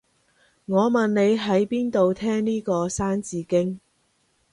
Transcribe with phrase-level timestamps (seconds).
[0.65, 3.79] 我問你喺邊度聽呢個三字經